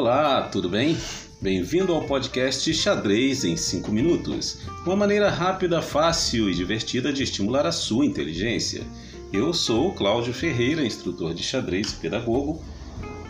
Olá, 0.00 0.44
tudo 0.44 0.66
bem? 0.66 0.96
Bem-vindo 1.42 1.92
ao 1.92 2.00
podcast 2.06 2.72
Xadrez 2.72 3.44
em 3.44 3.54
5 3.54 3.92
Minutos 3.92 4.60
uma 4.86 4.96
maneira 4.96 5.28
rápida, 5.28 5.82
fácil 5.82 6.48
e 6.48 6.54
divertida 6.54 7.12
de 7.12 7.22
estimular 7.22 7.66
a 7.66 7.70
sua 7.70 8.06
inteligência. 8.06 8.82
Eu 9.30 9.52
sou 9.52 9.92
Cláudio 9.92 10.32
Ferreira, 10.32 10.82
instrutor 10.82 11.34
de 11.34 11.42
xadrez 11.42 11.92
e 11.92 11.96
pedagogo, 11.96 12.64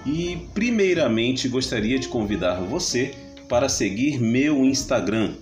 e 0.06 0.46
primeiramente 0.54 1.48
gostaria 1.48 1.98
de 1.98 2.06
convidar 2.06 2.60
você 2.60 3.16
para 3.48 3.68
seguir 3.68 4.20
meu 4.20 4.64
Instagram. 4.64 5.34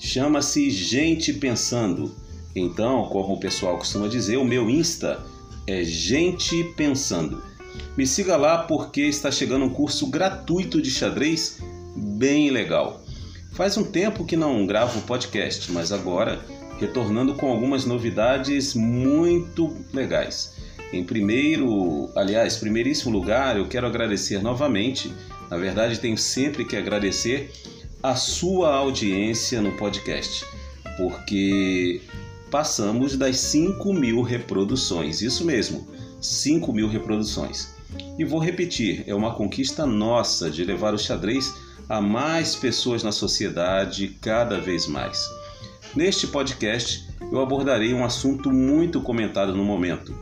Chama-se 0.00 0.68
Gente 0.68 1.32
Pensando. 1.32 2.12
Então, 2.56 3.04
como 3.04 3.34
o 3.34 3.40
pessoal 3.40 3.78
costuma 3.78 4.08
dizer, 4.08 4.36
o 4.36 4.44
meu 4.44 4.68
Insta 4.68 5.24
é 5.64 5.84
Gente 5.84 6.64
Pensando. 6.76 7.40
Me 7.96 8.06
siga 8.06 8.36
lá 8.36 8.58
porque 8.58 9.02
está 9.02 9.30
chegando 9.30 9.64
um 9.64 9.70
curso 9.70 10.06
gratuito 10.08 10.80
de 10.80 10.90
xadrez 10.90 11.58
bem 11.96 12.50
legal. 12.50 13.02
Faz 13.52 13.76
um 13.76 13.84
tempo 13.84 14.24
que 14.24 14.36
não 14.36 14.66
gravo 14.66 15.00
podcast, 15.02 15.72
mas 15.72 15.90
agora 15.92 16.40
retornando 16.78 17.34
com 17.34 17.50
algumas 17.50 17.86
novidades 17.86 18.74
muito 18.74 19.74
legais. 19.92 20.54
Em 20.92 21.02
primeiro, 21.02 22.10
aliás, 22.14 22.56
primeiríssimo 22.56 23.10
lugar, 23.10 23.56
eu 23.56 23.66
quero 23.66 23.86
agradecer 23.86 24.42
novamente. 24.42 25.12
Na 25.50 25.56
verdade, 25.56 25.98
tenho 25.98 26.18
sempre 26.18 26.64
que 26.64 26.76
agradecer 26.76 27.50
a 28.02 28.14
sua 28.14 28.74
audiência 28.74 29.60
no 29.60 29.72
podcast, 29.72 30.44
porque 30.96 32.02
passamos 32.50 33.16
das 33.16 33.38
5 33.38 33.92
mil 33.92 34.22
reproduções. 34.22 35.22
Isso 35.22 35.44
mesmo, 35.44 35.88
5 36.20 36.72
mil 36.72 36.88
reproduções. 36.88 37.74
E 38.18 38.24
vou 38.24 38.40
repetir, 38.40 39.04
é 39.06 39.14
uma 39.14 39.34
conquista 39.34 39.86
nossa 39.86 40.50
de 40.50 40.64
levar 40.64 40.94
o 40.94 40.98
xadrez 40.98 41.54
a 41.88 42.00
mais 42.00 42.56
pessoas 42.56 43.02
na 43.02 43.12
sociedade 43.12 44.16
cada 44.20 44.60
vez 44.60 44.86
mais. 44.86 45.22
Neste 45.94 46.26
podcast, 46.26 47.06
eu 47.30 47.40
abordarei 47.40 47.94
um 47.94 48.04
assunto 48.04 48.50
muito 48.50 49.00
comentado 49.00 49.54
no 49.54 49.64
momento. 49.64 50.18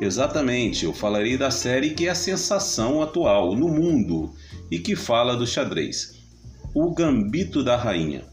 Exatamente, 0.00 0.84
eu 0.84 0.92
falarei 0.92 1.36
da 1.36 1.50
série 1.50 1.90
que 1.90 2.06
é 2.06 2.10
a 2.10 2.16
sensação 2.16 3.00
atual 3.00 3.54
no 3.54 3.68
mundo 3.68 4.34
e 4.70 4.78
que 4.78 4.96
fala 4.96 5.36
do 5.36 5.46
xadrez, 5.46 6.20
O 6.74 6.92
Gambito 6.92 7.62
da 7.62 7.76
Rainha. 7.76 8.24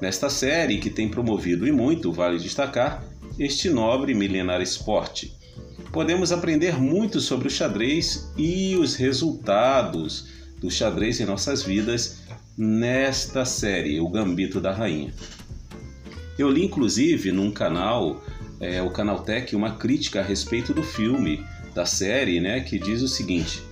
Nesta 0.00 0.30
série, 0.30 0.78
que 0.78 0.90
tem 0.90 1.08
promovido 1.08 1.66
e 1.66 1.72
muito, 1.72 2.10
vale 2.10 2.38
destacar, 2.38 3.04
este 3.38 3.68
nobre 3.68 4.14
milenar 4.14 4.62
esporte 4.62 5.36
podemos 5.94 6.32
aprender 6.32 6.76
muito 6.76 7.20
sobre 7.20 7.46
o 7.46 7.50
xadrez 7.50 8.28
e 8.36 8.74
os 8.74 8.96
resultados 8.96 10.26
do 10.60 10.68
xadrez 10.68 11.20
em 11.20 11.24
nossas 11.24 11.62
vidas 11.62 12.18
nesta 12.58 13.44
série, 13.44 14.00
O 14.00 14.08
Gambito 14.08 14.60
da 14.60 14.72
Rainha. 14.72 15.14
Eu 16.36 16.50
li 16.50 16.64
inclusive 16.64 17.30
num 17.30 17.52
canal, 17.52 18.20
é, 18.58 18.82
o 18.82 18.90
Canaltech, 18.90 19.54
uma 19.54 19.76
crítica 19.76 20.18
a 20.18 20.24
respeito 20.24 20.74
do 20.74 20.82
filme, 20.82 21.46
da 21.72 21.86
série, 21.86 22.40
né, 22.40 22.58
que 22.58 22.76
diz 22.76 23.00
o 23.00 23.06
seguinte: 23.06 23.62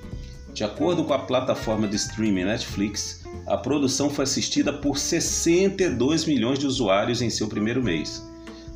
de 0.55 0.62
acordo 0.62 1.03
com 1.03 1.15
a 1.15 1.19
plataforma 1.19 1.89
de 1.89 1.97
streaming 1.97 2.45
Netflix, 2.45 3.25
a 3.48 3.56
produção 3.56 4.09
foi 4.09 4.23
assistida 4.23 4.73
por 4.73 4.97
62 4.97 6.25
milhões 6.27 6.61
de 6.61 6.69
usuários 6.69 7.20
em 7.20 7.31
seu 7.31 7.48
primeiro 7.48 7.83
mês. 7.83 8.25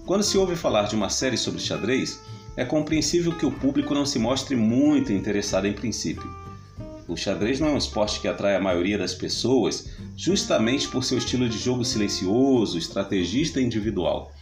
Quando 0.05 0.25
se 0.25 0.37
ouve 0.37 0.57
falar 0.57 0.89
de 0.89 0.97
uma 0.97 1.09
série 1.09 1.37
sobre 1.37 1.61
xadrez, 1.61 2.21
é 2.57 2.65
compreensível 2.65 3.33
que 3.33 3.45
o 3.45 3.53
público 3.53 3.95
não 3.95 4.07
se 4.07 4.19
mostre 4.19 4.57
muito 4.57 5.13
interessado 5.13 5.67
em 5.67 5.73
princípio. 5.73 6.29
O 7.07 7.17
xadrez 7.17 7.61
não 7.61 7.69
é 7.69 7.73
um 7.73 7.79
esporte 7.79 8.21
que 8.21 8.27
atrai 8.27 8.57
a 8.57 8.61
maioria 8.61 8.99
das 8.99 9.15
pessoas 9.15 9.91
justamente 10.17 10.89
por 10.89 11.05
seu 11.05 11.19
estilo 11.19 11.49
de 11.49 11.59
jogo 11.59 11.85
silencioso, 11.85 12.79
estrategista 12.79 13.61
e 13.61 13.65
individual. 13.65 14.33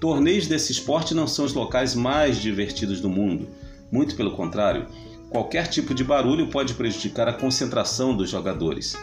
Torneios 0.00 0.46
desse 0.46 0.72
esporte 0.72 1.14
não 1.14 1.26
são 1.26 1.44
os 1.44 1.52
locais 1.52 1.94
mais 1.94 2.40
divertidos 2.40 3.00
do 3.00 3.08
mundo. 3.08 3.48
Muito 3.90 4.14
pelo 4.14 4.32
contrário, 4.32 4.86
qualquer 5.30 5.66
tipo 5.68 5.94
de 5.94 6.04
barulho 6.04 6.48
pode 6.48 6.74
prejudicar 6.74 7.28
a 7.28 7.32
concentração 7.32 8.16
dos 8.16 8.30
jogadores. 8.30 8.96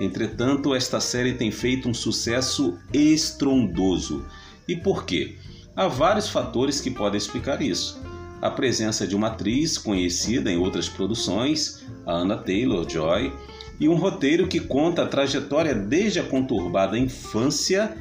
Entretanto, 0.00 0.74
esta 0.74 1.00
série 1.00 1.34
tem 1.34 1.50
feito 1.50 1.88
um 1.88 1.94
sucesso 1.94 2.78
estrondoso. 2.92 4.24
E 4.66 4.74
por 4.74 5.04
quê? 5.04 5.36
Há 5.76 5.88
vários 5.88 6.28
fatores 6.28 6.80
que 6.80 6.90
podem 6.90 7.18
explicar 7.18 7.60
isso. 7.60 8.00
A 8.40 8.48
presença 8.48 9.06
de 9.06 9.16
uma 9.16 9.28
atriz 9.28 9.76
conhecida 9.76 10.50
em 10.50 10.56
outras 10.56 10.88
produções, 10.88 11.84
a 12.06 12.12
Anna 12.12 12.36
Taylor-Joy, 12.36 13.32
e 13.80 13.88
um 13.88 13.96
roteiro 13.96 14.46
que 14.46 14.60
conta 14.60 15.02
a 15.02 15.06
trajetória 15.06 15.74
desde 15.74 16.20
a 16.20 16.22
conturbada 16.22 16.96
infância 16.96 17.96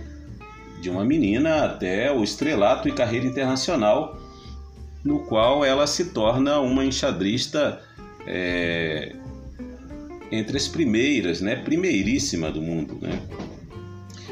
de 0.82 0.90
uma 0.90 1.04
menina 1.04 1.66
até 1.66 2.12
o 2.12 2.24
estrelato 2.24 2.88
e 2.88 2.92
carreira 2.92 3.26
internacional, 3.26 4.20
no 5.04 5.20
qual 5.22 5.66
ela 5.66 5.88
se 5.88 6.12
torna 6.12 6.60
uma 6.60 6.86
enxadrista 6.86 7.82
é, 8.28 9.16
entre 10.32 10.58
as 10.58 10.68
primeiras, 10.68 11.42
né, 11.42 11.56
primeiríssima 11.56 12.52
do 12.52 12.62
mundo. 12.62 13.00
Né? 13.02 13.20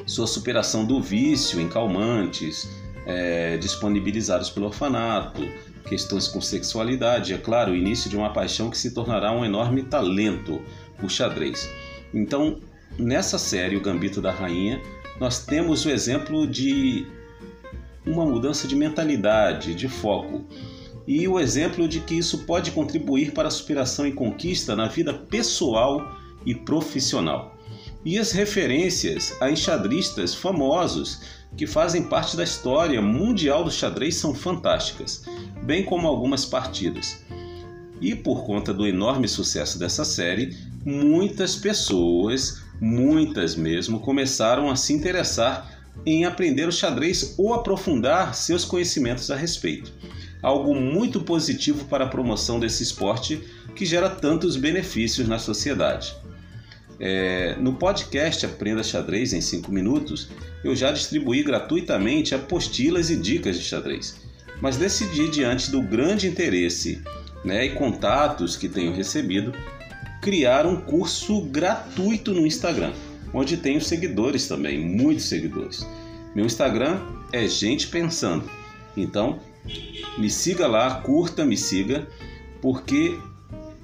Sua 0.05 0.27
superação 0.27 0.85
do 0.85 1.01
vício 1.01 1.59
em 1.59 1.67
calmantes, 1.67 2.69
é, 3.05 3.57
disponibilizados 3.57 4.49
pelo 4.49 4.67
orfanato, 4.67 5.47
questões 5.87 6.27
com 6.27 6.39
sexualidade, 6.39 7.33
é 7.33 7.37
claro, 7.37 7.71
o 7.71 7.75
início 7.75 8.09
de 8.09 8.15
uma 8.15 8.31
paixão 8.31 8.69
que 8.69 8.77
se 8.77 8.93
tornará 8.93 9.31
um 9.31 9.43
enorme 9.43 9.83
talento, 9.83 10.61
o 11.01 11.09
xadrez. 11.09 11.69
Então, 12.13 12.59
nessa 12.97 13.37
série, 13.37 13.75
O 13.75 13.81
Gambito 13.81 14.21
da 14.21 14.31
Rainha, 14.31 14.81
nós 15.19 15.45
temos 15.45 15.85
o 15.85 15.89
exemplo 15.89 16.47
de 16.47 17.05
uma 18.05 18.25
mudança 18.25 18.67
de 18.67 18.75
mentalidade, 18.75 19.75
de 19.75 19.87
foco, 19.87 20.45
e 21.07 21.27
o 21.27 21.39
exemplo 21.39 21.87
de 21.87 21.99
que 21.99 22.15
isso 22.15 22.45
pode 22.45 22.71
contribuir 22.71 23.31
para 23.31 23.47
a 23.47 23.51
superação 23.51 24.07
e 24.07 24.11
conquista 24.11 24.75
na 24.75 24.87
vida 24.87 25.13
pessoal 25.13 26.15
e 26.45 26.53
profissional. 26.53 27.57
E 28.03 28.17
as 28.17 28.31
referências 28.31 29.35
a 29.39 29.51
enxadristas 29.51 30.33
famosos 30.33 31.21
que 31.55 31.67
fazem 31.67 32.03
parte 32.03 32.35
da 32.37 32.43
história 32.43 33.01
mundial 33.01 33.63
do 33.63 33.71
xadrez 33.71 34.15
são 34.15 34.33
fantásticas, 34.33 35.23
bem 35.63 35.83
como 35.83 36.07
algumas 36.07 36.45
partidas. 36.45 37.23
E 37.99 38.15
por 38.15 38.45
conta 38.45 38.73
do 38.73 38.87
enorme 38.87 39.27
sucesso 39.27 39.77
dessa 39.77 40.03
série, 40.03 40.57
muitas 40.83 41.55
pessoas, 41.55 42.61
muitas 42.79 43.55
mesmo, 43.55 43.99
começaram 43.99 44.69
a 44.69 44.75
se 44.75 44.93
interessar 44.93 45.79
em 46.05 46.25
aprender 46.25 46.67
o 46.67 46.71
xadrez 46.71 47.35
ou 47.37 47.53
aprofundar 47.53 48.33
seus 48.33 48.65
conhecimentos 48.65 49.29
a 49.29 49.35
respeito. 49.35 49.93
Algo 50.41 50.73
muito 50.73 51.21
positivo 51.21 51.85
para 51.85 52.05
a 52.05 52.09
promoção 52.09 52.59
desse 52.59 52.81
esporte 52.81 53.39
que 53.75 53.85
gera 53.85 54.09
tantos 54.09 54.55
benefícios 54.55 55.27
na 55.27 55.37
sociedade. 55.37 56.15
É, 57.03 57.55
no 57.59 57.73
podcast 57.73 58.45
Aprenda 58.45 58.83
Xadrez 58.83 59.33
em 59.33 59.41
5 59.41 59.71
Minutos, 59.71 60.29
eu 60.63 60.75
já 60.75 60.91
distribuí 60.91 61.41
gratuitamente 61.41 62.35
apostilas 62.35 63.09
e 63.09 63.15
dicas 63.15 63.57
de 63.57 63.63
xadrez, 63.63 64.21
mas 64.61 64.77
decidi, 64.77 65.27
diante 65.27 65.71
do 65.71 65.81
grande 65.81 66.27
interesse 66.27 67.01
né, 67.43 67.65
e 67.65 67.69
contatos 67.71 68.55
que 68.55 68.69
tenho 68.69 68.93
recebido, 68.93 69.51
criar 70.21 70.67
um 70.67 70.79
curso 70.79 71.41
gratuito 71.41 72.35
no 72.35 72.45
Instagram, 72.45 72.93
onde 73.33 73.57
tenho 73.57 73.81
seguidores 73.81 74.47
também, 74.47 74.79
muitos 74.79 75.25
seguidores. 75.25 75.83
Meu 76.35 76.45
Instagram 76.45 76.99
é 77.33 77.47
Gente 77.47 77.87
Pensando, 77.87 78.47
então 78.95 79.39
me 80.19 80.29
siga 80.29 80.67
lá, 80.67 81.01
curta, 81.01 81.43
me 81.43 81.57
siga, 81.57 82.07
porque 82.61 83.17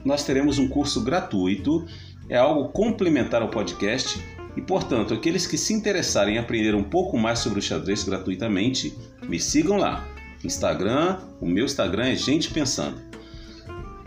nós 0.05 0.23
teremos 0.23 0.59
um 0.59 0.67
curso 0.67 1.01
gratuito 1.01 1.83
é 2.29 2.37
algo 2.37 2.69
complementar 2.69 3.41
ao 3.41 3.49
podcast 3.49 4.23
e, 4.55 4.61
portanto, 4.61 5.13
aqueles 5.13 5.45
que 5.45 5.57
se 5.57 5.73
interessarem 5.73 6.35
em 6.35 6.37
aprender 6.39 6.75
um 6.75 6.83
pouco 6.83 7.17
mais 7.17 7.39
sobre 7.39 7.59
o 7.59 7.61
xadrez 7.61 8.03
gratuitamente, 8.03 8.97
me 9.23 9.39
sigam 9.39 9.77
lá. 9.77 10.05
Instagram, 10.43 11.19
o 11.39 11.45
meu 11.45 11.65
Instagram 11.65 12.07
é 12.07 12.15
Gente 12.15 12.51
Pensando. 12.51 13.01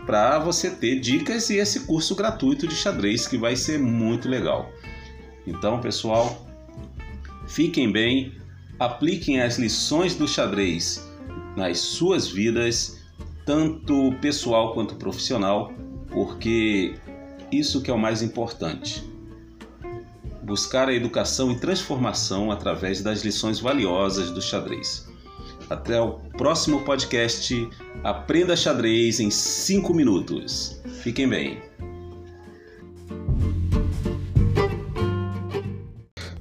Para 0.05 0.39
você 0.39 0.69
ter 0.69 0.99
dicas 0.99 1.49
e 1.49 1.57
esse 1.57 1.81
curso 1.81 2.15
gratuito 2.15 2.67
de 2.67 2.75
xadrez 2.75 3.27
que 3.27 3.37
vai 3.37 3.55
ser 3.55 3.79
muito 3.79 4.27
legal. 4.27 4.69
Então, 5.47 5.79
pessoal, 5.79 6.45
fiquem 7.47 7.91
bem, 7.91 8.33
apliquem 8.79 9.41
as 9.41 9.57
lições 9.57 10.15
do 10.15 10.27
xadrez 10.27 11.07
nas 11.55 11.79
suas 11.79 12.27
vidas, 12.27 12.99
tanto 13.45 14.13
pessoal 14.21 14.73
quanto 14.73 14.95
profissional, 14.95 15.71
porque 16.09 16.95
isso 17.51 17.81
que 17.81 17.91
é 17.91 17.93
o 17.93 17.99
mais 17.99 18.21
importante. 18.21 19.03
Buscar 20.43 20.89
a 20.89 20.93
educação 20.93 21.51
e 21.51 21.59
transformação 21.59 22.51
através 22.51 23.01
das 23.01 23.23
lições 23.23 23.59
valiosas 23.59 24.31
do 24.31 24.41
xadrez. 24.41 25.07
Até 25.69 26.01
o 26.01 26.13
próximo 26.37 26.81
podcast. 26.81 27.69
Aprenda 28.03 28.55
xadrez 28.55 29.19
em 29.19 29.29
5 29.29 29.93
minutos. 29.93 30.81
Fiquem 31.01 31.29
bem. 31.29 31.61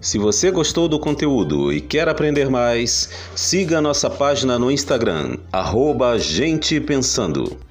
Se 0.01 0.19
você 0.19 0.51
gostou 0.51 0.89
do 0.89 0.99
conteúdo 0.99 1.73
e 1.73 1.81
quer 1.81 2.09
aprender 2.09 2.49
mais, 2.49 3.11
siga 3.37 3.81
nossa 3.81 4.09
página 4.09 4.59
no 4.59 4.71
Instagram, 4.71 5.37
arroba 5.53 6.19
Gente 6.19 6.81
Pensando. 6.81 7.70